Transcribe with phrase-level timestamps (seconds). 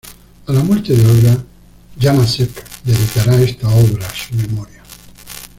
[0.47, 1.37] A la muerte de Olga,
[1.99, 2.49] Janáček
[2.83, 4.81] dedicará esta obra a su memoria.